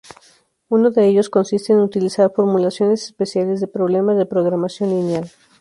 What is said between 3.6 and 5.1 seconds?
de problemas de programación